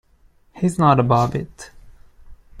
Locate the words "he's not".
0.53-0.99